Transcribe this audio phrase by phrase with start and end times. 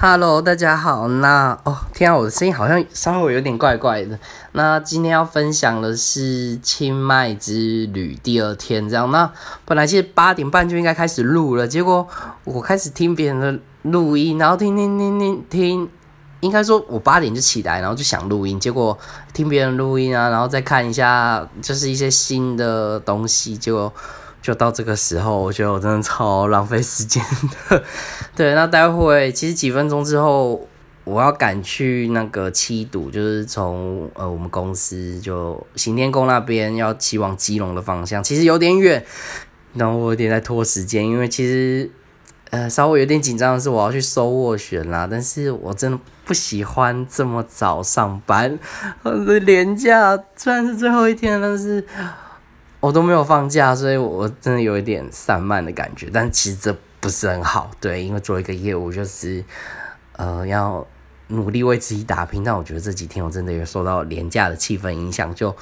[0.00, 1.08] Hello，大家好。
[1.08, 4.16] 那哦，天啊，我的声音好像稍微有点怪怪的。
[4.52, 9.10] 那今天要分享的是清迈之旅第二天，这样。
[9.10, 9.28] 那
[9.64, 12.06] 本来是八点半就应该开始录了，结果
[12.44, 15.90] 我开始听别人的录音，然后听听听听听，
[16.38, 18.96] 应该说我八点就起来，然后就想录音，结果
[19.32, 23.92] 听别人录音啊，然后再看一下就是一些新的东西，就。
[24.40, 27.22] 就到这个时候，我觉得我真的超浪费时间
[27.68, 27.82] 的。
[28.34, 30.66] 对，那待会其实几分钟之后，
[31.04, 39.04] 我要赶去那个七堵，就是从呃我们公司就行天宫那边要骑往基隆的方向，其实有点远，
[39.74, 41.90] 然后我有点在拖时间，因为其实
[42.50, 48.58] 呃稍微有点紧张的是我要去收斡旋啦，但是我真的不喜欢这么早上班，
[49.02, 51.84] 我的年假虽然是最后一天，但是。
[52.80, 56.08] 我都没有放假，所以我真的有一点散漫的感觉。
[56.12, 59.44] 但其实这不是很好，对，因为做一个业务就是，
[60.16, 60.86] 呃，要
[61.26, 62.44] 努力为自己打拼。
[62.44, 65.56] 但我觉得这几天我真的有受到廉价的气氛影响，就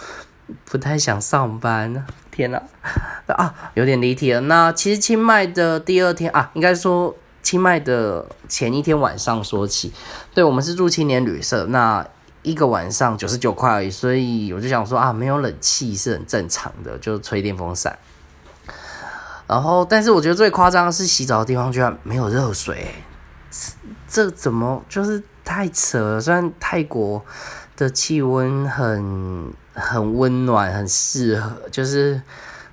[0.66, 2.04] 不太想上班。
[2.30, 2.62] 天哪，
[3.28, 4.42] 啊，有点离题了。
[4.42, 9.90] 那其实清迈的第二天啊，应该说清迈的前一天晚上说起，
[10.34, 12.06] 对我们是住青年旅社，那。
[12.46, 17.98] 一个晚上九十九块而已，所以我就想说啊，没有冷气是很正常的，就吹电风扇。
[19.48, 22.94] 然后，但是我觉得最夸张的是洗澡的地方居然没有热水，
[24.06, 26.20] 这怎么就是太扯了？
[26.20, 27.24] 虽然泰国
[27.76, 32.22] 的气温很很温暖，很适合，就是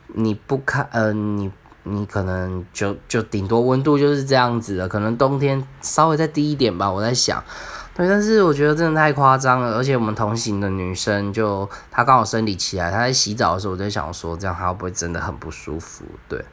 [0.09, 1.51] 你不看，呃，你
[1.81, 6.91] 你可能就就顶多温度就是这样子的，可能冬天稍微再低一点吧。
[6.91, 7.43] 我在想。
[7.95, 16.03] 对，但是我觉得真的太夸张了，而且我们同行的女生就她刚好生理期来，她在洗澡的时候，我在想说，这样她会不会真的很不舒服？
[16.27, 16.43] 对，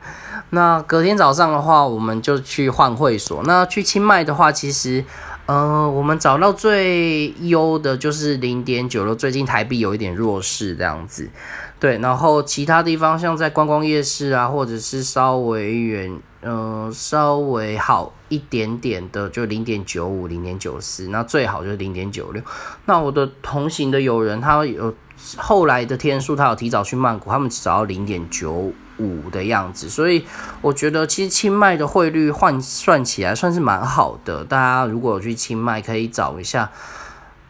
[0.51, 3.43] 那隔天早上的话，我们就去换会所。
[3.45, 5.03] 那去清迈的话，其实，
[5.47, 11.31] 呃，我们找到最优的就是零点九了，最近台币有一点弱势这样子。
[11.79, 16.21] 对，然后其他地方像在观光夜市啊，或者是稍微远。
[16.43, 22.43] 嗯，稍微好一点点的就零点九五、零点九四，那最好就是零点九六。
[22.87, 24.95] 那我的同行的友人，他有
[25.37, 29.91] 后来的天数，他有提早去曼谷，他们只找到零点九五的样子。
[29.91, 30.25] 所以
[30.63, 34.43] 我觉得其实清迈的汇率换算起来算是蛮好的。
[34.43, 36.71] 大家如果有去清迈，可以找一下。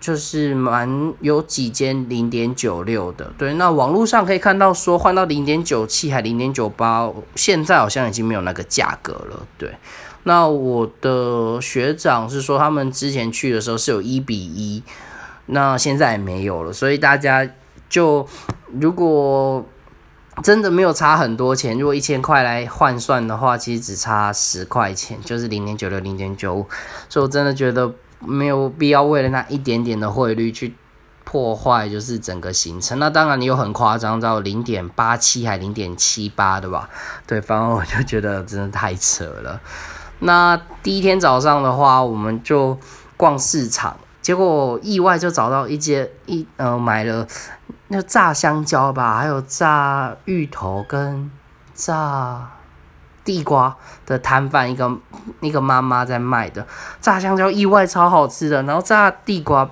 [0.01, 9.77] 就是蛮有几间零点九六的，对，那网络上可以看到说换到零点九七还零点九八，现在好像已经没有那个价格了，对。
[10.25, 14.83] 那我的学长是说他们之前去的时候是有一比一，
[15.47, 17.49] 那现在没有了，所以大家
[17.89, 18.27] 就
[18.79, 19.65] 如果
[20.43, 26.67] 真的没有差很多钱，如果一千块来换算的话，其实只差十块钱，就是零点九六零点九五，
[27.09, 27.93] 所以我真的觉得。
[28.23, 30.75] 没有必要为了那一点点的汇率去
[31.25, 32.99] 破坏，就是整个行程。
[32.99, 36.91] 那当然，你有很夸张到零点八七还零点七八的吧？
[37.27, 39.59] 对，反正我就觉得真的太扯了。
[40.21, 42.79] 那第一天早上的话，我们就
[43.17, 47.27] 逛市场，结果意外就找到一间一呃买了
[47.89, 51.31] 那炸香蕉吧，还有炸芋头跟
[51.75, 52.51] 炸。
[53.23, 53.77] 地瓜
[54.07, 54.91] 的摊贩，一个
[55.41, 56.67] 一个妈妈在卖的
[57.03, 58.63] 炸香蕉，意外超好吃的。
[58.63, 59.69] 然后炸地瓜，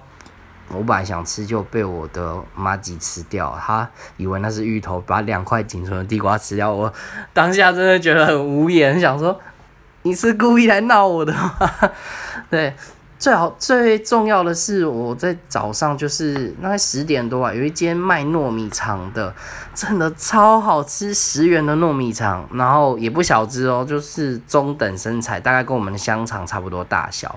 [0.69, 3.59] 我本来想吃，就被我的妈吉吃掉。
[3.59, 3.89] 他
[4.19, 6.71] 以为那是芋头，把两块仅存的地瓜吃掉。
[6.71, 6.93] 我
[7.33, 9.41] 当下真的觉得很无言，想说
[10.09, 11.55] 你是故意来闹我的吗？
[12.49, 12.75] 对。
[13.19, 19.35] 最好最重要的是，我在早上就是大概十点多啊，有一间卖糯米肠的，
[19.75, 27.37] 真的超好吃，十元的糯米肠，然后也不小只哦，就是中等身材，大概跟我们的香肠差不多大小，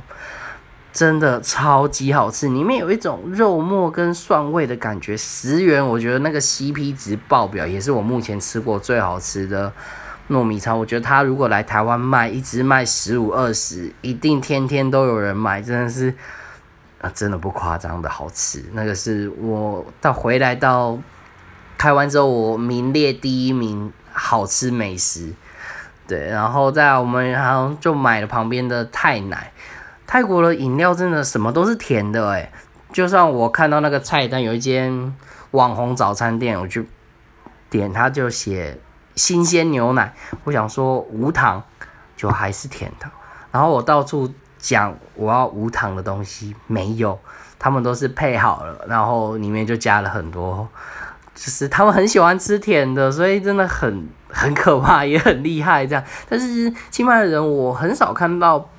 [0.94, 9.74] 真的超级好吃，里面有一种肉末跟蒜味的感觉，十元我觉得那个 CP 值爆表，也是我目前吃过最好吃的。
[10.30, 16.14] 糯米肠，我觉得他如果来台湾卖，一直卖十五二十，一定天天都有人买，真的是，
[17.02, 18.64] 啊，真的不夸张的好吃。
[18.72, 20.98] 那个是我到回来到
[21.78, 25.34] 台湾之后，我名列第一名好吃美食。
[26.08, 29.52] 对，然后在我们然后就买了旁边的泰奶，
[30.08, 32.52] 泰国的饮料真的什么都是甜的诶，
[32.94, 35.14] 就算我看到那个菜单有一间
[35.52, 36.84] 网红早餐店，我就
[37.70, 38.80] 点，他就写。
[39.16, 40.14] 新鲜牛奶，
[40.44, 41.64] 我想说无糖，
[42.16, 43.06] 就还是甜的。
[43.52, 47.20] 然后我到处讲我要无糖的东西，没有，
[47.60, 50.68] 他们都是配好了，然后里面就加了很多，
[51.36, 56.04] 就是他们很喜欢吃甜的，所以真的很很可怕，也很厉害这样。
[56.30, 58.70] 但是清迈的人我很少看到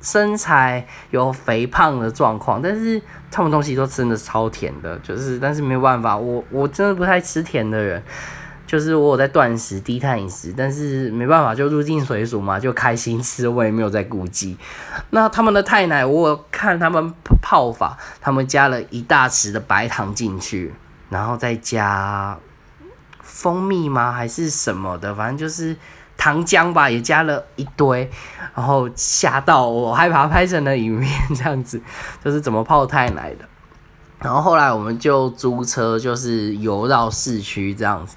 [0.00, 3.00] 身材有肥胖的状况，但是
[3.30, 8.02] 他们东西都真的超甜的，就是但是没有办法，我我真的不太吃甜的人。
[8.74, 14.58] 就是我有在断食、低碳饮食，但是没办法，就入境水煮嘛，就开心吃，我也没有在顾忌。
[15.10, 20.74] 那他们的太奶，我看他们泡法，他们加了一大匙的白糖进去，
[21.08, 22.36] 然后再加
[23.20, 24.10] 蜂蜜吗？
[24.10, 25.14] 还是什么的？
[25.14, 25.76] 反正就是
[26.16, 28.10] 糖浆吧，也加了一堆，
[28.56, 31.80] 然后吓到我，害怕拍成了影片，这样子
[32.24, 33.44] 就是怎么泡太奶的。
[34.24, 38.16] 然后后来我们就租车，就是游绕市区这样子。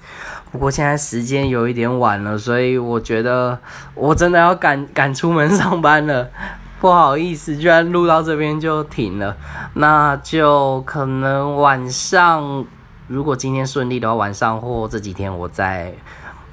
[0.50, 3.58] 不过现在时间有一点晚了，所以我觉得
[3.94, 6.26] 我真的要赶赶出门上班了。
[6.80, 9.36] 不好意思，居然录到这边就停了。
[9.74, 12.64] 那就可能晚上，
[13.08, 15.92] 如果今天顺利的话，晚上或这几天我再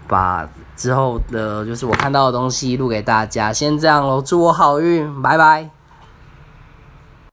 [0.07, 3.53] 把之后的，就是我看到的东西录给大家。
[3.53, 5.74] 先这样喽，祝我好运，拜拜。